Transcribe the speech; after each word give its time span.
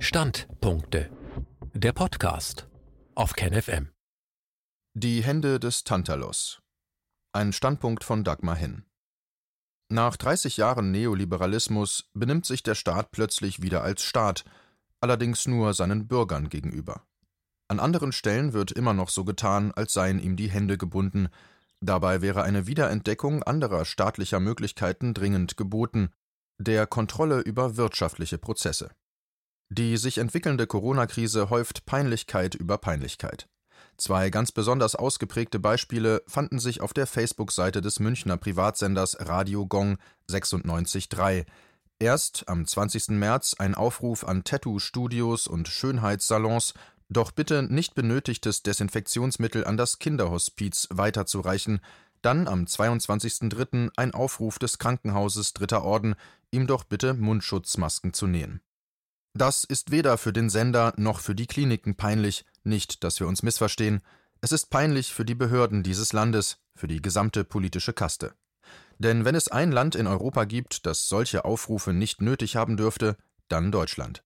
Standpunkte. 0.00 1.10
Der 1.74 1.92
Podcast 1.92 2.68
auf 3.16 3.32
KenFM. 3.32 3.88
Die 4.94 5.24
Hände 5.24 5.58
des 5.58 5.82
Tantalos. 5.82 6.62
Ein 7.32 7.52
Standpunkt 7.52 8.04
von 8.04 8.22
Dagmar 8.22 8.54
Henn. 8.54 8.84
Nach 9.88 10.16
30 10.16 10.56
Jahren 10.56 10.92
Neoliberalismus 10.92 12.10
benimmt 12.14 12.46
sich 12.46 12.62
der 12.62 12.76
Staat 12.76 13.10
plötzlich 13.10 13.60
wieder 13.60 13.82
als 13.82 14.04
Staat, 14.04 14.44
allerdings 15.00 15.48
nur 15.48 15.74
seinen 15.74 16.06
Bürgern 16.06 16.48
gegenüber. 16.48 17.02
An 17.66 17.80
anderen 17.80 18.12
Stellen 18.12 18.52
wird 18.52 18.70
immer 18.70 18.94
noch 18.94 19.08
so 19.08 19.24
getan, 19.24 19.72
als 19.72 19.92
seien 19.92 20.20
ihm 20.20 20.36
die 20.36 20.48
Hände 20.48 20.78
gebunden. 20.78 21.28
Dabei 21.80 22.22
wäre 22.22 22.44
eine 22.44 22.68
Wiederentdeckung 22.68 23.42
anderer 23.42 23.84
staatlicher 23.84 24.38
Möglichkeiten 24.38 25.12
dringend 25.12 25.56
geboten, 25.56 26.10
der 26.56 26.86
Kontrolle 26.86 27.40
über 27.40 27.76
wirtschaftliche 27.76 28.38
Prozesse. 28.38 28.90
Die 29.70 29.96
sich 29.98 30.18
entwickelnde 30.18 30.66
Corona-Krise 30.66 31.50
häuft 31.50 31.84
Peinlichkeit 31.84 32.54
über 32.54 32.78
Peinlichkeit. 32.78 33.48
Zwei 33.98 34.30
ganz 34.30 34.52
besonders 34.52 34.94
ausgeprägte 34.94 35.58
Beispiele 35.58 36.22
fanden 36.26 36.58
sich 36.58 36.80
auf 36.80 36.92
der 36.92 37.06
Facebook-Seite 37.06 37.80
des 37.80 37.98
Münchner 37.98 38.36
Privatsenders 38.36 39.16
Radio 39.20 39.66
Gong 39.66 39.98
96.3. 40.30 41.44
Erst 41.98 42.48
am 42.48 42.64
20. 42.64 43.08
März 43.08 43.56
ein 43.58 43.74
Aufruf 43.74 44.24
an 44.24 44.44
Tattoo-Studios 44.44 45.48
und 45.48 45.66
Schönheitssalons, 45.66 46.74
doch 47.08 47.32
bitte 47.32 47.62
nicht 47.62 47.94
benötigtes 47.94 48.62
Desinfektionsmittel 48.62 49.64
an 49.64 49.76
das 49.76 49.98
Kinderhospiz 49.98 50.86
weiterzureichen, 50.90 51.80
dann 52.22 52.46
am 52.46 52.64
22.03. 52.64 53.90
ein 53.96 54.14
Aufruf 54.14 54.58
des 54.58 54.78
Krankenhauses 54.78 55.54
Dritter 55.54 55.82
Orden, 55.84 56.14
ihm 56.52 56.66
doch 56.66 56.84
bitte 56.84 57.14
Mundschutzmasken 57.14 58.12
zu 58.12 58.26
nähen. 58.26 58.60
Das 59.38 59.62
ist 59.62 59.92
weder 59.92 60.18
für 60.18 60.32
den 60.32 60.50
Sender 60.50 60.92
noch 60.96 61.20
für 61.20 61.36
die 61.36 61.46
Kliniken 61.46 61.94
peinlich, 61.94 62.44
nicht, 62.64 63.04
dass 63.04 63.20
wir 63.20 63.28
uns 63.28 63.44
missverstehen, 63.44 64.02
es 64.40 64.50
ist 64.50 64.68
peinlich 64.68 65.14
für 65.14 65.24
die 65.24 65.36
Behörden 65.36 65.84
dieses 65.84 66.12
Landes, 66.12 66.58
für 66.74 66.88
die 66.88 67.00
gesamte 67.00 67.44
politische 67.44 67.92
Kaste. 67.92 68.34
Denn 68.98 69.24
wenn 69.24 69.36
es 69.36 69.46
ein 69.46 69.70
Land 69.70 69.94
in 69.94 70.08
Europa 70.08 70.42
gibt, 70.42 70.86
das 70.86 71.08
solche 71.08 71.44
Aufrufe 71.44 71.92
nicht 71.92 72.20
nötig 72.20 72.56
haben 72.56 72.76
dürfte, 72.76 73.16
dann 73.46 73.70
Deutschland. 73.70 74.24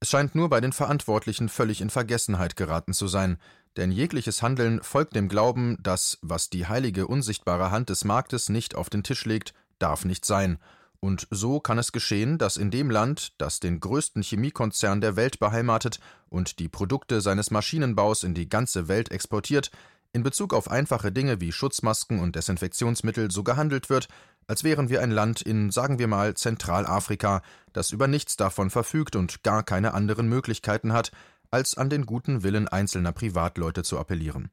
Es 0.00 0.10
scheint 0.10 0.34
nur 0.34 0.48
bei 0.48 0.60
den 0.60 0.72
Verantwortlichen 0.72 1.48
völlig 1.48 1.80
in 1.80 1.90
Vergessenheit 1.90 2.56
geraten 2.56 2.92
zu 2.92 3.06
sein, 3.06 3.38
denn 3.76 3.92
jegliches 3.92 4.42
Handeln 4.42 4.82
folgt 4.82 5.14
dem 5.14 5.28
Glauben, 5.28 5.80
dass, 5.80 6.18
was 6.22 6.50
die 6.50 6.66
heilige 6.66 7.06
unsichtbare 7.06 7.70
Hand 7.70 7.88
des 7.88 8.04
Marktes 8.04 8.48
nicht 8.48 8.74
auf 8.74 8.90
den 8.90 9.04
Tisch 9.04 9.26
legt, 9.26 9.54
darf 9.78 10.04
nicht 10.04 10.24
sein, 10.24 10.58
und 11.00 11.26
so 11.30 11.60
kann 11.60 11.78
es 11.78 11.92
geschehen, 11.92 12.36
dass 12.36 12.58
in 12.58 12.70
dem 12.70 12.90
Land, 12.90 13.32
das 13.38 13.58
den 13.58 13.80
größten 13.80 14.22
Chemiekonzern 14.22 15.00
der 15.00 15.16
Welt 15.16 15.38
beheimatet 15.38 15.98
und 16.28 16.58
die 16.58 16.68
Produkte 16.68 17.22
seines 17.22 17.50
Maschinenbaus 17.50 18.22
in 18.22 18.34
die 18.34 18.48
ganze 18.48 18.86
Welt 18.86 19.10
exportiert, 19.10 19.70
in 20.12 20.22
Bezug 20.22 20.52
auf 20.52 20.70
einfache 20.70 21.10
Dinge 21.10 21.40
wie 21.40 21.52
Schutzmasken 21.52 22.18
und 22.20 22.36
Desinfektionsmittel 22.36 23.30
so 23.30 23.44
gehandelt 23.44 23.88
wird, 23.88 24.08
als 24.46 24.64
wären 24.64 24.88
wir 24.88 25.00
ein 25.00 25.10
Land 25.12 25.40
in, 25.40 25.70
sagen 25.70 25.98
wir 25.98 26.08
mal, 26.08 26.34
Zentralafrika, 26.34 27.42
das 27.72 27.92
über 27.92 28.08
nichts 28.08 28.36
davon 28.36 28.68
verfügt 28.68 29.16
und 29.16 29.42
gar 29.42 29.62
keine 29.62 29.94
anderen 29.94 30.28
Möglichkeiten 30.28 30.92
hat, 30.92 31.12
als 31.50 31.76
an 31.76 31.88
den 31.88 32.04
guten 32.04 32.42
Willen 32.42 32.68
einzelner 32.68 33.12
Privatleute 33.12 33.84
zu 33.84 33.98
appellieren. 33.98 34.50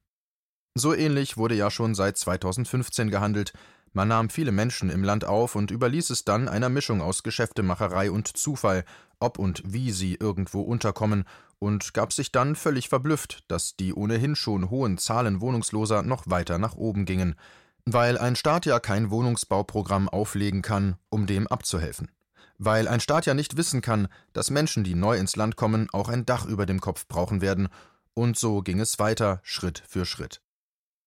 So 0.75 0.93
ähnlich 0.93 1.37
wurde 1.37 1.55
ja 1.55 1.71
schon 1.71 1.95
seit 1.95 2.17
2015 2.17 3.09
gehandelt, 3.09 3.53
man 3.97 4.09
nahm 4.09 4.29
viele 4.29 4.51
Menschen 4.51 4.91
im 4.91 5.03
Land 5.03 5.25
auf 5.25 5.55
und 5.55 5.71
überließ 5.71 6.11
es 6.11 6.23
dann 6.23 6.47
einer 6.47 6.69
Mischung 6.69 7.01
aus 7.01 7.23
Geschäftemacherei 7.23 8.11
und 8.11 8.37
Zufall, 8.37 8.85
ob 9.19 9.39
und 9.39 9.63
wie 9.65 9.91
sie 9.91 10.13
irgendwo 10.13 10.61
unterkommen, 10.61 11.25
und 11.57 11.95
gab 11.95 12.13
sich 12.13 12.31
dann 12.31 12.55
völlig 12.55 12.89
verblüfft, 12.89 13.43
dass 13.47 13.75
die 13.75 13.95
ohnehin 13.95 14.35
schon 14.35 14.69
hohen 14.69 14.99
Zahlen 14.99 15.41
Wohnungsloser 15.41 16.03
noch 16.03 16.25
weiter 16.27 16.59
nach 16.59 16.75
oben 16.75 17.05
gingen, 17.05 17.33
weil 17.85 18.19
ein 18.19 18.35
Staat 18.35 18.67
ja 18.67 18.79
kein 18.79 19.09
Wohnungsbauprogramm 19.09 20.09
auflegen 20.09 20.61
kann, 20.61 20.97
um 21.09 21.25
dem 21.25 21.47
abzuhelfen. 21.47 22.11
Weil 22.59 22.87
ein 22.87 22.99
Staat 22.99 23.25
ja 23.25 23.33
nicht 23.33 23.57
wissen 23.57 23.81
kann, 23.81 24.09
dass 24.33 24.51
Menschen, 24.51 24.83
die 24.83 24.93
neu 24.93 25.17
ins 25.17 25.35
Land 25.35 25.55
kommen, 25.55 25.89
auch 25.91 26.09
ein 26.09 26.23
Dach 26.27 26.45
über 26.45 26.67
dem 26.67 26.81
Kopf 26.81 27.07
brauchen 27.07 27.41
werden, 27.41 27.67
und 28.13 28.37
so 28.37 28.61
ging 28.61 28.79
es 28.79 28.99
weiter, 28.99 29.39
Schritt 29.41 29.81
für 29.87 30.05
Schritt. 30.05 30.39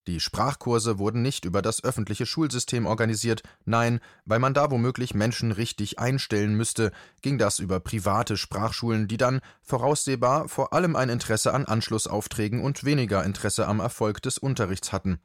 Die 0.06 0.18
Sprachkurse 0.18 0.98
wurden 0.98 1.20
nicht 1.20 1.44
über 1.44 1.60
das 1.60 1.84
öffentliche 1.84 2.24
Schulsystem 2.24 2.86
organisiert, 2.86 3.42
nein, 3.66 4.00
weil 4.24 4.38
man 4.38 4.54
da 4.54 4.70
womöglich 4.70 5.14
Menschen 5.14 5.52
richtig 5.52 5.98
einstellen 5.98 6.54
müsste, 6.54 6.90
ging 7.20 7.36
das 7.36 7.58
über 7.58 7.80
private 7.80 8.38
Sprachschulen, 8.38 9.08
die 9.08 9.18
dann 9.18 9.40
voraussehbar 9.62 10.48
vor 10.48 10.72
allem 10.72 10.96
ein 10.96 11.10
Interesse 11.10 11.52
an 11.52 11.66
Anschlussaufträgen 11.66 12.62
und 12.62 12.84
weniger 12.84 13.24
Interesse 13.24 13.66
am 13.66 13.80
Erfolg 13.80 14.22
des 14.22 14.38
Unterrichts 14.38 14.90
hatten. 14.90 15.20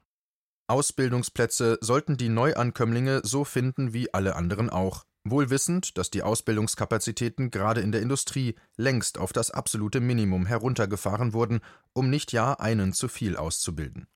Ausbildungsplätze 0.68 1.78
sollten 1.80 2.18
die 2.18 2.30
Neuankömmlinge 2.30 3.22
so 3.24 3.46
finden 3.46 3.94
wie 3.94 4.14
alle 4.14 4.36
anderen 4.36 4.70
auch, 4.70 5.06
wohl 5.24 5.50
wissend, 5.50 5.98
dass 5.98 6.12
die 6.12 6.22
Ausbildungskapazitäten 6.24 7.50
gerade 7.50 7.82
in 7.82 7.92
der 7.92 8.02
Industrie 8.02 8.56
längst 8.76 9.18
auf 9.20 9.32
das 9.32 9.52
absolute 9.52 10.02
Minimum 10.02 10.46
heruntergefahren 10.46 11.34
wurden, 11.34 11.62
um 11.94 12.10
nicht 12.10 12.32
ja 12.32 12.54
einen 12.54 12.94
zu 12.94 13.08
viel 13.08 13.38
auszubilden. 13.38 14.08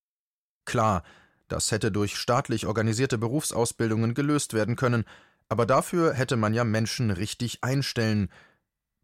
Klar, 0.70 1.02
das 1.48 1.72
hätte 1.72 1.92
durch 1.92 2.16
staatlich 2.16 2.68
organisierte 2.68 3.18
Berufsausbildungen 3.18 4.14
gelöst 4.14 4.54
werden 4.54 4.76
können, 4.76 5.04
aber 5.48 5.66
dafür 5.66 6.14
hätte 6.14 6.36
man 6.36 6.54
ja 6.54 6.64
Menschen 6.64 7.10
richtig 7.10 7.64
einstellen. 7.64 8.30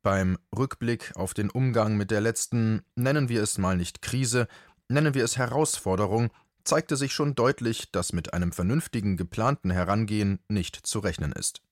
Beim 0.04 0.38
Rückblick 0.56 1.14
auf 1.16 1.34
den 1.34 1.50
Umgang 1.50 1.98
mit 1.98 2.12
der 2.12 2.22
letzten, 2.22 2.84
nennen 2.94 3.30
wir 3.30 3.42
es 3.42 3.58
mal 3.58 3.76
nicht 3.76 4.04
Krise, 4.04 4.48
nennen 4.90 5.16
wir 5.16 5.24
es 5.24 5.38
Herausforderung, 5.38 6.30
zeigte 6.64 6.98
sich 6.98 7.14
schon 7.14 7.34
deutlich, 7.34 7.92
dass 7.92 8.14
mit 8.14 8.36
einem 8.36 8.52
vernünftigen 8.52 9.18
geplanten 9.18 9.72
Herangehen 9.72 10.38
nicht 10.48 10.76
zu 10.76 11.00
rechnen 11.00 11.32
ist. 11.32 11.64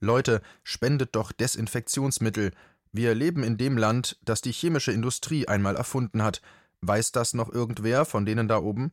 Leute, 0.00 0.42
spendet 0.64 1.16
doch 1.16 1.32
Desinfektionsmittel. 1.32 2.50
Wir 2.92 3.14
leben 3.14 3.42
in 3.42 3.56
dem 3.56 3.78
Land, 3.78 4.18
das 4.22 4.42
die 4.42 4.52
chemische 4.52 4.92
Industrie 4.92 5.48
einmal 5.48 5.76
erfunden 5.76 6.22
hat. 6.22 6.42
Weiß 6.82 7.10
das 7.12 7.32
noch 7.32 7.50
irgendwer 7.50 8.04
von 8.04 8.26
denen 8.26 8.46
da 8.46 8.58
oben? 8.58 8.92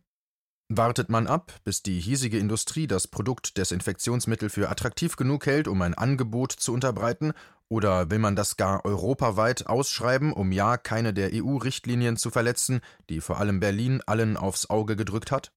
Wartet 0.70 1.08
man 1.10 1.28
ab, 1.28 1.54
bis 1.64 1.82
die 1.82 2.00
hiesige 2.00 2.38
Industrie 2.38 2.88
das 2.88 3.08
Produkt 3.08 3.58
Desinfektionsmittel 3.58 4.50
für 4.50 4.70
attraktiv 4.70 5.16
genug 5.16 5.46
hält, 5.46 5.70
um 5.70 5.82
ein 5.82 5.94
Angebot 5.94 6.52
zu 6.52 6.74
unterbreiten, 6.74 7.32
oder 7.70 8.10
will 8.10 8.20
man 8.20 8.36
das 8.36 8.58
gar 8.58 8.84
europaweit 8.86 9.68
ausschreiben, 9.68 10.34
um 10.34 10.52
ja 10.52 10.78
keine 10.78 11.14
der 11.14 11.32
EU-Richtlinien 11.34 12.18
zu 12.18 12.32
verletzen, 12.32 12.82
die 13.10 13.22
vor 13.22 13.40
allem 13.40 13.60
Berlin 13.60 14.02
allen 14.06 14.36
aufs 14.36 14.70
Auge 14.70 14.96
gedrückt 14.96 15.32
hat? 15.32 15.52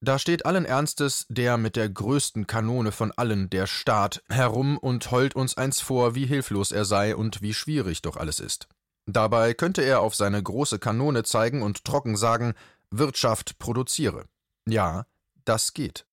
Da 0.00 0.18
steht 0.18 0.46
allen 0.46 0.64
Ernstes 0.64 1.26
der 1.28 1.58
mit 1.58 1.74
der 1.76 1.88
größten 1.88 2.46
Kanone 2.46 2.92
von 2.92 3.12
allen, 3.12 3.50
der 3.50 3.66
Staat, 3.66 4.22
herum 4.28 4.78
und 4.78 5.10
heult 5.10 5.34
uns 5.34 5.56
eins 5.56 5.80
vor, 5.80 6.14
wie 6.14 6.26
hilflos 6.26 6.72
er 6.72 6.84
sei 6.84 7.16
und 7.16 7.42
wie 7.42 7.52
schwierig 7.52 8.00
doch 8.02 8.16
alles 8.16 8.40
ist. 8.40 8.68
Dabei 9.06 9.54
könnte 9.54 9.82
er 9.82 10.00
auf 10.00 10.14
seine 10.14 10.42
große 10.42 10.78
Kanone 10.78 11.24
zeigen 11.24 11.62
und 11.62 11.84
trocken 11.84 12.16
sagen, 12.16 12.54
Wirtschaft 12.90 13.58
produziere. 13.58 14.24
Ja, 14.70 15.06
das 15.44 15.74
geht. 15.74 16.06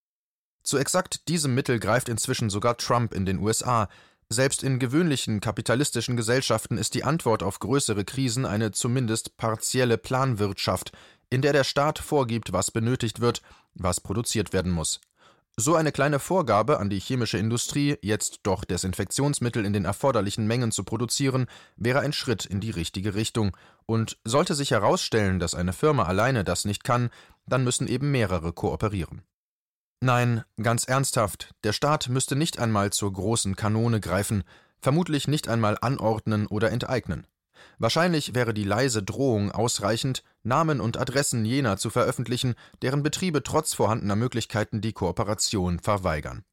Zu 0.64 0.78
exakt 0.78 1.28
diesem 1.28 1.54
Mittel 1.54 1.80
greift 1.80 2.10
inzwischen 2.10 2.50
sogar 2.50 2.78
Trump 2.78 3.14
in 3.14 3.26
den 3.26 3.40
USA. 3.40 3.88
Selbst 4.30 4.64
in 4.64 4.80
gewöhnlichen 4.80 5.40
kapitalistischen 5.40 6.18
Gesellschaften 6.18 6.78
ist 6.78 6.96
die 6.96 7.04
Antwort 7.04 7.44
auf 7.44 7.60
größere 7.60 8.04
Krisen 8.04 8.46
eine 8.46 8.72
zumindest 8.72 9.38
partielle 9.38 10.00
Planwirtschaft, 10.00 10.92
in 11.30 11.42
der 11.42 11.54
der 11.54 11.64
Staat 11.64 12.00
vorgibt, 12.00 12.52
was 12.52 12.72
benötigt 12.72 13.20
wird, 13.20 13.42
was 13.76 14.02
produziert 14.02 14.54
werden 14.54 14.72
muss. 14.72 15.00
So 15.58 15.76
eine 15.76 15.94
kleine 15.94 16.20
Vorgabe 16.20 16.80
an 16.80 16.90
die 16.90 17.00
chemische 17.00 17.38
Industrie, 17.38 17.98
jetzt 18.02 18.42
doch 18.44 18.66
Desinfektionsmittel 18.66 19.66
in 19.66 19.72
den 19.72 19.86
erforderlichen 19.86 20.48
Mengen 20.48 20.74
zu 20.74 20.84
produzieren, 20.84 21.46
wäre 21.78 22.02
ein 22.02 22.12
Schritt 22.12 22.46
in 22.46 22.60
die 22.60 22.72
richtige 22.72 23.16
Richtung, 23.16 23.56
und 23.86 24.18
sollte 24.26 24.54
sich 24.54 24.72
herausstellen, 24.72 25.40
dass 25.40 25.56
eine 25.56 25.72
Firma 25.72 26.04
alleine 26.04 26.44
das 26.44 26.66
nicht 26.66 26.84
kann, 26.84 27.10
dann 27.46 27.64
müssen 27.64 27.88
eben 27.88 28.12
mehrere 28.12 28.52
kooperieren. 28.52 29.22
Nein, 30.02 30.44
ganz 30.62 30.84
ernsthaft, 30.84 31.52
der 31.64 31.72
Staat 31.72 32.10
müsste 32.10 32.36
nicht 32.36 32.60
einmal 32.60 32.92
zur 32.92 33.14
großen 33.14 33.56
Kanone 33.56 34.02
greifen, 34.02 34.44
vermutlich 34.82 35.30
nicht 35.30 35.48
einmal 35.48 35.78
anordnen 35.80 36.48
oder 36.48 36.70
enteignen. 36.72 37.28
Wahrscheinlich 37.78 38.36
wäre 38.36 38.54
die 38.54 38.66
leise 38.66 39.04
Drohung 39.04 39.52
ausreichend, 39.52 40.22
Namen 40.46 40.80
und 40.80 40.98
Adressen 40.98 41.44
jener 41.46 41.78
zu 41.78 41.90
veröffentlichen, 41.90 42.56
deren 42.82 43.04
Betriebe 43.04 43.44
trotz 43.44 43.74
vorhandener 43.74 44.16
Möglichkeiten 44.16 44.82
die 44.82 44.94
Kooperation 44.94 45.80
verweigern. 45.80 46.44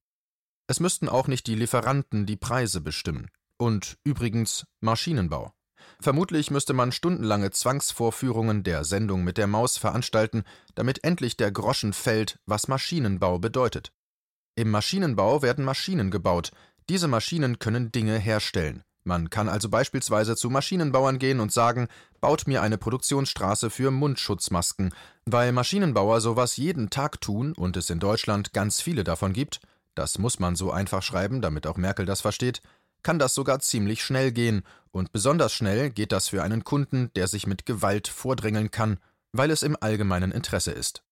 Es 0.66 0.80
müssten 0.80 1.08
auch 1.08 1.28
nicht 1.28 1.46
die 1.46 1.54
Lieferanten 1.54 2.26
die 2.26 2.36
Preise 2.36 2.80
bestimmen. 2.80 3.30
Und 3.58 3.98
übrigens 4.04 4.64
Maschinenbau. 4.80 5.52
Vermutlich 6.00 6.50
müsste 6.50 6.72
man 6.72 6.92
stundenlange 6.92 7.50
Zwangsvorführungen 7.50 8.62
der 8.62 8.84
Sendung 8.84 9.24
mit 9.24 9.38
der 9.38 9.46
Maus 9.46 9.76
veranstalten, 9.76 10.44
damit 10.74 11.04
endlich 11.04 11.36
der 11.36 11.52
Groschen 11.52 11.92
fällt, 11.92 12.38
was 12.46 12.68
Maschinenbau 12.68 13.38
bedeutet. 13.38 13.92
Im 14.54 14.70
Maschinenbau 14.70 15.42
werden 15.42 15.64
Maschinen 15.64 16.10
gebaut, 16.10 16.50
diese 16.88 17.08
Maschinen 17.08 17.58
können 17.58 17.92
Dinge 17.92 18.18
herstellen, 18.18 18.82
Man 19.04 19.30
kann 19.30 19.48
also 19.48 19.68
beispielsweise 19.68 20.36
zu 20.36 20.48
Maschinenbauern 20.48 21.18
gehen 21.18 21.40
und 21.40 21.52
sagen, 21.52 21.88
baut 22.20 22.46
mir 22.46 22.62
eine 22.62 22.78
Produktionsstraße 22.78 23.70
für 23.70 23.90
Mundschutzmasken, 23.90 24.94
weil 25.24 25.52
Maschinenbauer 25.52 26.20
sowas 26.20 26.56
jeden 26.56 26.90
Tag 26.90 27.20
tun 27.20 27.52
und 27.52 27.76
es 27.76 27.90
in 27.90 27.98
Deutschland 27.98 28.52
ganz 28.52 28.80
viele 28.80 29.04
davon 29.04 29.32
gibt, 29.32 29.60
das 29.94 30.18
muss 30.18 30.38
man 30.38 30.56
so 30.56 30.70
einfach 30.70 31.02
schreiben, 31.02 31.42
damit 31.42 31.66
auch 31.66 31.76
Merkel 31.76 32.06
das 32.06 32.20
versteht, 32.20 32.62
kann 33.02 33.18
das 33.18 33.34
sogar 33.34 33.58
ziemlich 33.60 34.04
schnell 34.04 34.32
gehen, 34.32 34.62
und 34.92 35.10
besonders 35.10 35.52
schnell 35.52 35.90
geht 35.90 36.12
das 36.12 36.28
für 36.28 36.42
einen 36.42 36.64
Kunden, 36.64 37.10
der 37.16 37.26
sich 37.26 37.46
mit 37.46 37.66
Gewalt 37.66 38.08
vordrängeln 38.08 38.70
kann, 38.70 38.98
weil 39.32 39.50
es 39.50 39.62
im 39.62 39.76
allgemeinen 39.80 40.32
Interesse 40.32 40.70
ist. 40.70 41.02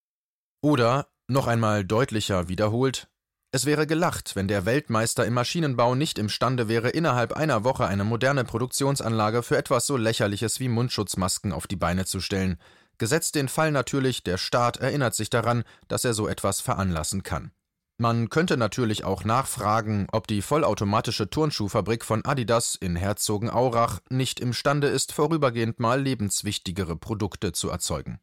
Oder, 0.60 1.08
noch 1.26 1.46
einmal 1.46 1.84
deutlicher 1.84 2.48
wiederholt, 2.48 3.08
es 3.52 3.66
wäre 3.66 3.86
gelacht, 3.86 4.36
wenn 4.36 4.46
der 4.46 4.64
Weltmeister 4.64 5.26
im 5.26 5.34
Maschinenbau 5.34 5.96
nicht 5.96 6.18
imstande 6.18 6.68
wäre, 6.68 6.90
innerhalb 6.90 7.32
einer 7.32 7.64
Woche 7.64 7.86
eine 7.86 8.04
moderne 8.04 8.44
Produktionsanlage 8.44 9.42
für 9.42 9.56
etwas 9.56 9.86
so 9.86 9.96
Lächerliches 9.96 10.60
wie 10.60 10.68
Mundschutzmasken 10.68 11.52
auf 11.52 11.66
die 11.66 11.76
Beine 11.76 12.04
zu 12.06 12.20
stellen, 12.20 12.60
gesetzt 12.98 13.34
den 13.34 13.48
Fall 13.48 13.72
natürlich, 13.72 14.22
der 14.22 14.38
Staat 14.38 14.76
erinnert 14.76 15.16
sich 15.16 15.30
daran, 15.30 15.64
dass 15.88 16.04
er 16.04 16.14
so 16.14 16.28
etwas 16.28 16.60
veranlassen 16.60 17.24
kann. 17.24 17.50
Man 17.98 18.30
könnte 18.30 18.56
natürlich 18.56 19.04
auch 19.04 19.24
nachfragen, 19.24 20.06
ob 20.12 20.26
die 20.26 20.42
vollautomatische 20.42 21.28
Turnschuhfabrik 21.28 22.04
von 22.04 22.24
Adidas 22.24 22.76
in 22.76 22.96
Herzogenaurach 22.96 23.98
nicht 24.08 24.40
imstande 24.40 24.86
ist, 24.86 25.12
vorübergehend 25.12 25.80
mal 25.80 26.00
lebenswichtigere 26.00 26.96
Produkte 26.96 27.52
zu 27.52 27.68
erzeugen. 27.68 28.20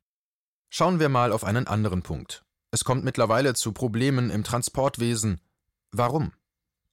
Schauen 0.70 1.00
wir 1.00 1.10
mal 1.10 1.32
auf 1.32 1.44
einen 1.44 1.68
anderen 1.68 2.02
Punkt. 2.02 2.47
Es 2.72 2.84
kommt 2.84 3.04
mittlerweile 3.04 3.54
zu 3.54 3.72
Problemen 3.72 4.30
im 4.30 4.44
Transportwesen. 4.44 5.40
Warum? 5.92 6.34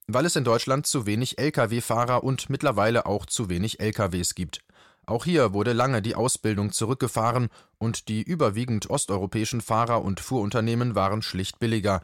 Weil 0.07 0.25
es 0.25 0.35
in 0.35 0.43
Deutschland 0.43 0.87
zu 0.87 1.05
wenig 1.05 1.37
Lkw-Fahrer 1.37 2.23
und 2.23 2.49
mittlerweile 2.49 3.05
auch 3.05 3.25
zu 3.25 3.49
wenig 3.49 3.79
Lkws 3.79 4.35
gibt. 4.35 4.61
Auch 5.05 5.25
hier 5.25 5.53
wurde 5.53 5.73
lange 5.73 6.01
die 6.01 6.15
Ausbildung 6.15 6.71
zurückgefahren 6.71 7.49
und 7.77 8.07
die 8.07 8.23
überwiegend 8.23 8.89
osteuropäischen 8.89 9.61
Fahrer 9.61 10.01
und 10.01 10.19
Fuhrunternehmen 10.19 10.95
waren 10.95 11.21
schlicht 11.21 11.59
billiger. 11.59 12.01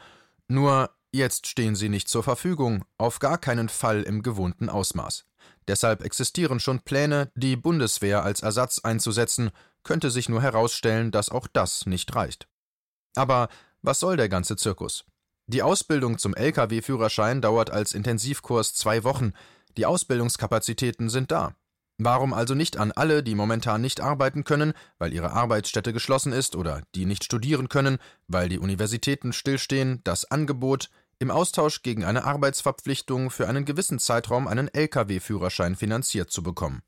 Nur 0.48 0.92
jetzt 1.12 1.48
stehen 1.48 1.76
sie 1.76 1.90
nicht 1.90 2.10
zur 2.10 2.24
Verfügung, 2.24 2.84
auf 2.98 3.20
gar 3.20 3.38
keinen 3.38 3.70
Fall 3.70 4.04
im 4.04 4.22
gewohnten 4.22 4.70
Ausmaß. 4.70 5.26
Deshalb 5.68 6.04
existieren 6.04 6.60
schon 6.60 6.82
Pläne, 6.82 7.32
die 7.36 7.56
Bundeswehr 7.56 8.24
als 8.24 8.42
Ersatz 8.42 8.80
einzusetzen, 8.80 9.52
könnte 9.84 10.12
sich 10.12 10.30
nur 10.30 10.42
herausstellen, 10.42 11.12
dass 11.12 11.30
auch 11.30 11.48
das 11.48 11.86
nicht 11.86 12.14
reicht. 12.16 12.48
Aber 13.16 13.50
was 13.82 14.00
soll 14.00 14.18
der 14.18 14.30
ganze 14.30 14.56
Zirkus? 14.56 15.06
Die 15.48 15.64
Ausbildung 15.64 16.18
zum 16.18 16.34
Lkw-Führerschein 16.34 17.42
dauert 17.42 17.72
als 17.72 17.94
Intensivkurs 17.94 18.74
zwei 18.74 19.04
Wochen. 19.04 19.34
Die 19.78 19.86
Ausbildungskapazitäten 19.86 21.10
sind 21.10 21.32
da. 21.32 21.56
Warum 21.98 22.34
also 22.34 22.56
nicht 22.56 22.78
an 22.78 22.92
alle, 22.92 23.22
die 23.22 23.36
momentan 23.36 23.82
nicht 23.82 24.02
arbeiten 24.02 24.44
können, 24.44 24.74
weil 24.98 25.14
ihre 25.14 25.34
Arbeitsstätte 25.34 25.94
geschlossen 25.94 26.34
ist 26.34 26.56
oder 26.56 26.82
die 26.96 27.06
nicht 27.06 27.24
studieren 27.24 27.70
können, 27.70 28.00
weil 28.28 28.50
die 28.50 28.60
Universitäten 28.60 29.34
stillstehen, 29.34 30.02
das 30.04 30.26
Angebot, 30.26 30.90
im 31.20 31.30
Austausch 31.30 31.84
gegen 31.84 32.04
eine 32.04 32.24
Arbeitsverpflichtung 32.24 33.30
für 33.30 33.48
einen 33.48 33.66
gewissen 33.66 34.00
Zeitraum 34.00 34.48
einen 34.48 34.68
Lkw-Führerschein 34.68 35.76
finanziert 35.76 36.32
zu 36.32 36.42
bekommen? 36.42 36.82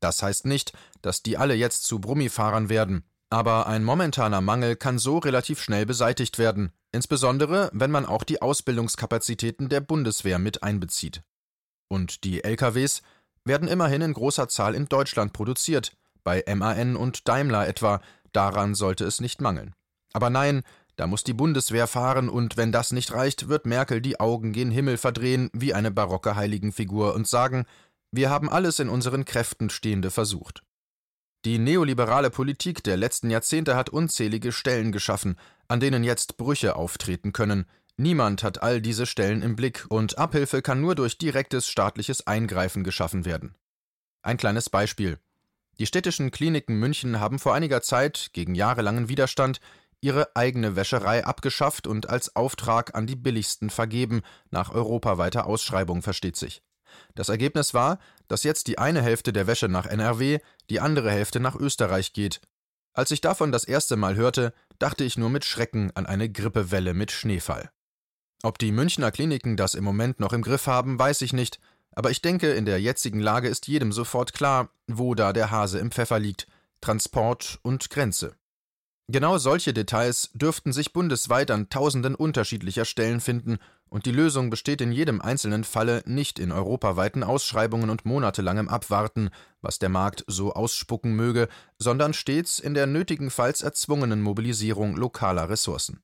Das 0.00 0.22
heißt 0.22 0.46
nicht, 0.46 0.72
dass 1.02 1.22
die 1.22 1.36
alle 1.36 1.54
jetzt 1.54 1.84
zu 1.84 2.00
Brummifahrern 2.00 2.68
werden. 2.68 3.04
Aber 3.30 3.66
ein 3.66 3.84
momentaner 3.84 4.40
Mangel 4.40 4.76
kann 4.76 4.98
so 4.98 5.18
relativ 5.18 5.60
schnell 5.60 5.84
beseitigt 5.84 6.38
werden, 6.38 6.72
insbesondere 6.92 7.70
wenn 7.72 7.90
man 7.90 8.06
auch 8.06 8.24
die 8.24 8.40
Ausbildungskapazitäten 8.40 9.68
der 9.68 9.80
Bundeswehr 9.80 10.38
mit 10.38 10.62
einbezieht. 10.62 11.22
Und 11.88 12.24
die 12.24 12.42
LKWs 12.42 13.02
werden 13.44 13.68
immerhin 13.68 14.02
in 14.02 14.14
großer 14.14 14.48
Zahl 14.48 14.74
in 14.74 14.86
Deutschland 14.86 15.32
produziert, 15.32 15.92
bei 16.24 16.44
MAN 16.54 16.96
und 16.96 17.28
Daimler 17.28 17.68
etwa, 17.68 18.00
daran 18.32 18.74
sollte 18.74 19.04
es 19.04 19.20
nicht 19.20 19.40
mangeln. 19.40 19.74
Aber 20.12 20.30
nein, 20.30 20.62
da 20.96 21.06
muss 21.06 21.22
die 21.22 21.32
Bundeswehr 21.32 21.86
fahren, 21.86 22.28
und 22.28 22.56
wenn 22.56 22.72
das 22.72 22.92
nicht 22.92 23.12
reicht, 23.12 23.48
wird 23.48 23.66
Merkel 23.66 24.00
die 24.00 24.20
Augen 24.20 24.52
gen 24.52 24.70
Himmel 24.70 24.96
verdrehen 24.96 25.48
wie 25.52 25.72
eine 25.72 25.90
barocke 25.90 26.34
Heiligenfigur 26.34 27.14
und 27.14 27.28
sagen, 27.28 27.66
wir 28.10 28.30
haben 28.30 28.48
alles 28.48 28.78
in 28.78 28.88
unseren 28.88 29.24
Kräften 29.24 29.70
Stehende 29.70 30.10
versucht. 30.10 30.62
Die 31.44 31.58
neoliberale 31.58 32.30
Politik 32.30 32.82
der 32.82 32.96
letzten 32.96 33.30
Jahrzehnte 33.30 33.76
hat 33.76 33.90
unzählige 33.90 34.50
Stellen 34.50 34.90
geschaffen, 34.90 35.36
an 35.68 35.78
denen 35.78 36.02
jetzt 36.02 36.36
Brüche 36.36 36.74
auftreten 36.74 37.32
können. 37.32 37.66
Niemand 37.96 38.42
hat 38.42 38.62
all 38.62 38.80
diese 38.80 39.06
Stellen 39.06 39.42
im 39.42 39.54
Blick, 39.54 39.86
und 39.88 40.18
Abhilfe 40.18 40.62
kann 40.62 40.80
nur 40.80 40.94
durch 40.94 41.18
direktes 41.18 41.68
staatliches 41.68 42.26
Eingreifen 42.26 42.82
geschaffen 42.82 43.24
werden. 43.24 43.54
Ein 44.22 44.36
kleines 44.36 44.68
Beispiel. 44.68 45.18
Die 45.78 45.86
städtischen 45.86 46.32
Kliniken 46.32 46.76
München 46.76 47.20
haben 47.20 47.38
vor 47.38 47.54
einiger 47.54 47.82
Zeit, 47.82 48.30
gegen 48.32 48.56
jahrelangen 48.56 49.08
Widerstand, 49.08 49.60
ihre 50.00 50.34
eigene 50.36 50.76
Wäscherei 50.76 51.24
abgeschafft 51.24 51.86
und 51.86 52.08
als 52.08 52.34
Auftrag 52.34 52.94
an 52.96 53.06
die 53.06 53.16
billigsten 53.16 53.70
vergeben, 53.70 54.22
nach 54.50 54.72
europaweiter 54.72 55.46
Ausschreibung 55.46 56.02
versteht 56.02 56.36
sich. 56.36 56.62
Das 57.14 57.28
Ergebnis 57.28 57.74
war, 57.74 57.98
dass 58.28 58.44
jetzt 58.44 58.66
die 58.66 58.78
eine 58.78 59.02
Hälfte 59.02 59.32
der 59.32 59.46
Wäsche 59.46 59.68
nach 59.68 59.86
NRW, 59.86 60.38
die 60.70 60.80
andere 60.80 61.10
Hälfte 61.10 61.40
nach 61.40 61.56
Österreich 61.56 62.12
geht. 62.12 62.40
Als 62.92 63.10
ich 63.10 63.20
davon 63.20 63.52
das 63.52 63.64
erste 63.64 63.96
Mal 63.96 64.16
hörte, 64.16 64.52
dachte 64.78 65.04
ich 65.04 65.16
nur 65.16 65.30
mit 65.30 65.44
Schrecken 65.44 65.90
an 65.94 66.06
eine 66.06 66.28
Grippewelle 66.28 66.94
mit 66.94 67.10
Schneefall. 67.10 67.70
Ob 68.42 68.58
die 68.58 68.72
Münchner 68.72 69.10
Kliniken 69.10 69.56
das 69.56 69.74
im 69.74 69.84
Moment 69.84 70.20
noch 70.20 70.32
im 70.32 70.42
Griff 70.42 70.66
haben, 70.66 70.98
weiß 70.98 71.22
ich 71.22 71.32
nicht, 71.32 71.60
aber 71.92 72.10
ich 72.10 72.22
denke, 72.22 72.52
in 72.52 72.64
der 72.64 72.80
jetzigen 72.80 73.18
Lage 73.18 73.48
ist 73.48 73.66
jedem 73.66 73.92
sofort 73.92 74.32
klar, 74.32 74.70
wo 74.86 75.14
da 75.14 75.32
der 75.32 75.50
Hase 75.50 75.78
im 75.78 75.90
Pfeffer 75.90 76.18
liegt 76.18 76.46
Transport 76.80 77.58
und 77.62 77.90
Grenze. 77.90 78.36
Genau 79.10 79.38
solche 79.38 79.72
Details 79.72 80.30
dürften 80.34 80.72
sich 80.72 80.92
bundesweit 80.92 81.50
an 81.50 81.70
tausenden 81.70 82.14
unterschiedlicher 82.14 82.84
Stellen 82.84 83.20
finden, 83.20 83.58
und 83.88 84.04
die 84.04 84.12
Lösung 84.12 84.50
besteht 84.50 84.82
in 84.82 84.92
jedem 84.92 85.22
einzelnen 85.22 85.64
Falle 85.64 86.02
nicht 86.04 86.38
in 86.38 86.52
europaweiten 86.52 87.24
Ausschreibungen 87.24 87.88
und 87.88 88.04
monatelangem 88.04 88.68
Abwarten, 88.68 89.30
was 89.62 89.78
der 89.78 89.88
Markt 89.88 90.24
so 90.26 90.52
ausspucken 90.52 91.16
möge, 91.16 91.48
sondern 91.78 92.12
stets 92.12 92.58
in 92.58 92.74
der 92.74 92.86
nötigenfalls 92.86 93.62
erzwungenen 93.62 94.20
Mobilisierung 94.20 94.94
lokaler 94.94 95.48
Ressourcen. 95.48 96.02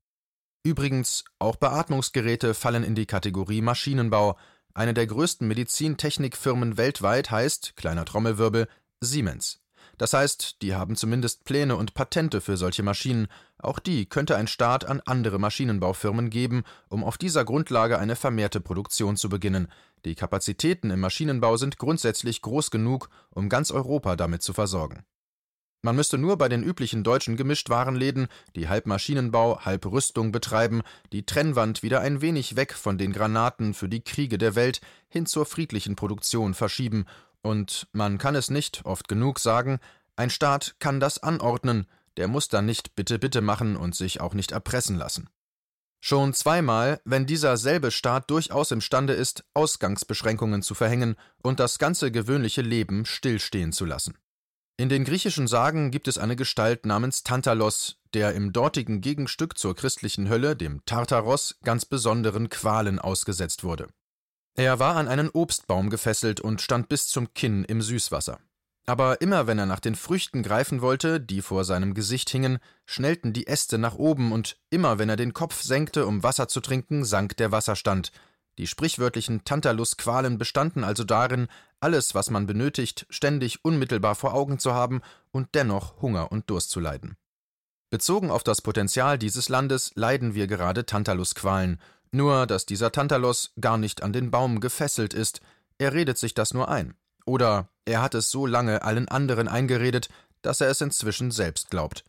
Übrigens, 0.62 1.24
auch 1.38 1.56
Beatmungsgeräte 1.56 2.54
fallen 2.54 2.84
in 2.84 2.94
die 2.94 3.04
Kategorie 3.04 3.60
Maschinenbau. 3.60 4.38
Eine 4.72 4.94
der 4.94 5.06
größten 5.06 5.46
Medizintechnikfirmen 5.46 6.78
weltweit 6.78 7.30
heißt, 7.30 7.76
kleiner 7.76 8.06
Trommelwirbel, 8.06 8.66
Siemens. 9.02 9.63
Das 9.99 10.12
heißt, 10.12 10.62
die 10.62 10.75
haben 10.75 10.97
zumindest 10.97 11.45
Pläne 11.45 11.76
und 11.76 11.95
Patente 11.95 12.40
für 12.40 12.57
solche 12.57 12.83
Maschinen, 12.83 13.28
auch 13.59 13.78
die 13.78 14.07
könnte 14.07 14.37
ein 14.37 14.49
Staat 14.49 14.85
an 14.85 15.00
andere 15.07 15.38
Maschinenbaufirmen 15.38 16.30
geben, 16.30 16.64
um 16.88 17.04
auf 17.04 17.16
dieser 17.16 17.45
Grundlage 17.45 17.99
eine 17.99 18.16
vermehrte 18.16 18.61
Produktion 18.61 19.16
zu 19.16 19.28
beginnen. 19.28 19.68
Die 20.04 20.14
Kapazitäten 20.14 20.90
im 20.90 21.00
Maschinenbau 21.00 21.57
sind 21.57 21.78
grundsätzlich 21.78 22.42
groß 22.42 22.71
genug, 22.71 23.09
um 23.30 23.49
ganz 23.49 23.71
Europa 23.71 24.16
damit 24.16 24.42
zu 24.42 24.52
versorgen. 24.52 25.04
Man 25.85 25.97
müsste 25.97 26.16
nur 26.16 26.38
bei 26.38 26.49
den 26.49 26.62
üblichen 26.62 27.04
deutschen 27.04 27.37
Gemischtwarenläden, 27.37 28.28
die 28.57 28.68
halb 28.68 28.87
Maschinenbau, 28.87 29.61
halb 29.61 29.85
Rüstung 29.85 30.33
betreiben, 30.33 30.80
die 31.12 31.26
Trennwand 31.26 31.83
wieder 31.83 32.00
ein 32.00 32.23
wenig 32.23 32.57
weg 32.57 32.73
von 32.73 32.97
den 32.97 33.12
Granaten 33.12 33.75
für 33.75 33.90
die 33.90 34.00
Kriege 34.00 34.38
der 34.38 34.54
Welt 34.54 34.80
hin 35.09 35.26
zur 35.26 35.45
friedlichen 35.45 35.95
Produktion 35.95 36.54
verschieben 36.54 37.04
und 37.44 37.86
man 37.92 38.18
kann 38.18 38.34
es 38.34 38.50
nicht 38.50 38.84
oft 38.84 39.06
genug 39.06 39.38
sagen, 39.38 39.78
ein 40.16 40.30
Staat 40.30 40.76
kann 40.78 40.98
das 40.98 41.22
anordnen, 41.22 41.86
der 42.16 42.26
muss 42.26 42.48
dann 42.48 42.66
nicht 42.66 42.94
bitte 42.94 43.18
bitte 43.18 43.40
machen 43.40 43.76
und 43.76 43.94
sich 43.94 44.20
auch 44.20 44.34
nicht 44.34 44.52
erpressen 44.52 44.96
lassen. 44.96 45.28
Schon 46.00 46.34
zweimal, 46.34 47.00
wenn 47.04 47.26
dieser 47.26 47.56
selbe 47.56 47.90
Staat 47.90 48.30
durchaus 48.30 48.70
imstande 48.70 49.14
ist, 49.14 49.44
Ausgangsbeschränkungen 49.54 50.62
zu 50.62 50.74
verhängen 50.74 51.16
und 51.42 51.60
das 51.60 51.78
ganze 51.78 52.10
gewöhnliche 52.10 52.62
Leben 52.62 53.06
stillstehen 53.06 53.72
zu 53.72 53.84
lassen. 53.84 54.16
In 54.76 54.88
den 54.88 55.04
griechischen 55.04 55.46
Sagen 55.46 55.90
gibt 55.90 56.08
es 56.08 56.18
eine 56.18 56.36
Gestalt 56.36 56.84
namens 56.84 57.22
Tantalos, 57.22 57.96
der 58.12 58.34
im 58.34 58.52
dortigen 58.52 59.00
Gegenstück 59.00 59.56
zur 59.56 59.74
christlichen 59.74 60.28
Hölle, 60.28 60.56
dem 60.56 60.84
Tartaros, 60.84 61.56
ganz 61.62 61.84
besonderen 61.84 62.48
Qualen 62.48 62.98
ausgesetzt 62.98 63.64
wurde. 63.64 63.88
Er 64.56 64.78
war 64.78 64.96
an 64.96 65.08
einen 65.08 65.30
Obstbaum 65.30 65.90
gefesselt 65.90 66.40
und 66.40 66.61
stand 66.61 66.88
bis 66.88 67.08
zum 67.08 67.34
Kinn 67.34 67.64
im 67.64 67.82
Süßwasser. 67.82 68.38
Aber 68.87 69.20
immer 69.20 69.46
wenn 69.46 69.58
er 69.58 69.66
nach 69.66 69.80
den 69.80 69.94
Früchten 69.94 70.42
greifen 70.42 70.80
wollte, 70.80 71.20
die 71.20 71.42
vor 71.42 71.64
seinem 71.64 71.94
Gesicht 71.94 72.30
hingen, 72.30 72.58
schnellten 72.87 73.32
die 73.32 73.46
Äste 73.46 73.78
nach 73.78 73.94
oben, 73.94 74.30
und 74.30 74.58
immer 74.70 74.99
wenn 74.99 75.08
er 75.08 75.16
den 75.16 75.32
Kopf 75.32 75.62
senkte, 75.62 76.06
um 76.06 76.23
Wasser 76.23 76.49
zu 76.49 76.61
trinken, 76.61 77.04
sank 77.04 77.37
der 77.38 77.50
Wasserstand. 77.50 78.12
Die 78.58 78.66
sprichwörtlichen 78.68 79.42
Tantalus-Qualen 79.44 80.38
bestanden 80.38 80.84
also 80.84 81.02
darin, 81.02 81.49
alles, 81.80 82.14
was 82.14 82.30
man 82.30 82.46
benötigt, 82.46 83.06
ständig 83.11 83.64
unmittelbar 83.64 84.14
vor 84.14 84.34
Augen 84.34 84.58
zu 84.58 84.75
haben 84.75 85.00
und 85.32 85.49
dennoch 85.54 86.00
Hunger 86.00 86.30
und 86.30 86.49
Durst 86.50 86.70
zu 86.70 86.78
leiden. 86.78 87.16
Bezogen 87.90 88.30
auf 88.30 88.44
das 88.44 88.61
Potenzial 88.61 89.18
dieses 89.18 89.49
Landes 89.49 89.92
leiden 89.94 90.34
wir 90.34 90.46
gerade 90.46 90.87
Tantalus-Qualen, 90.87 91.80
nur, 92.14 92.47
dass 92.47 92.66
dieser 92.66 92.92
Tantalos 92.92 93.52
gar 93.61 93.76
nicht 93.76 94.02
an 94.02 94.12
den 94.12 94.30
Baum 94.30 94.61
gefesselt 94.61 95.12
ist, 95.14 95.40
er 95.78 95.92
redet 95.92 96.18
sich 96.18 96.35
das 96.35 96.54
nur 96.54 96.68
ein. 96.68 96.94
Oder 97.26 97.68
er 97.85 98.02
hat 98.02 98.14
es 98.14 98.30
so 98.30 98.47
lange 98.47 98.83
allen 98.83 99.09
anderen 99.09 99.49
eingeredet, 99.49 100.09
dass 100.42 100.61
er 100.61 100.68
es 100.68 100.80
inzwischen 100.80 101.30
selbst 101.30 101.71
glaubt. 101.71 102.04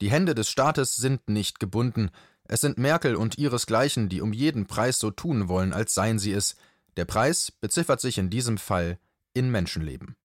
Die 0.00 0.10
Hände 0.10 0.34
des 0.34 0.48
Staates 0.48 0.96
sind 0.96 1.28
nicht 1.28 1.60
gebunden, 1.60 2.10
es 2.44 2.62
sind 2.62 2.78
Merkel 2.78 3.14
und 3.14 3.36
ihresgleichen, 3.36 4.08
die 4.08 4.22
um 4.22 4.32
jeden 4.32 4.66
Preis 4.66 4.98
so 4.98 5.10
tun 5.10 5.48
wollen, 5.48 5.74
als 5.74 5.92
seien 5.92 6.18
sie 6.18 6.32
es. 6.32 6.56
Der 6.96 7.04
Preis 7.04 7.52
beziffert 7.52 8.00
sich 8.00 8.16
in 8.16 8.30
diesem 8.30 8.56
Fall 8.56 8.98
in 9.34 9.50
Menschenleben. 9.50 10.16